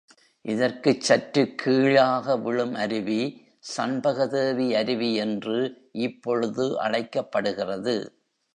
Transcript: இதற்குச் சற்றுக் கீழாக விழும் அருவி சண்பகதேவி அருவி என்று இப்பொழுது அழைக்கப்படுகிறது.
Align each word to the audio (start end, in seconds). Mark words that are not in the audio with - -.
இதற்குச் 0.45 1.01
சற்றுக் 1.01 1.57
கீழாக 1.57 2.37
விழும் 2.37 2.73
அருவி 2.73 3.19
சண்பகதேவி 3.77 4.75
அருவி 4.75 5.15
என்று 5.15 5.57
இப்பொழுது 5.99 6.79
அழைக்கப்படுகிறது. 6.79 7.95